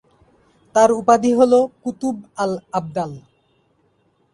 [0.75, 1.53] তার উপাধি হল
[1.83, 3.11] "কুতুব আল-আবদাল"।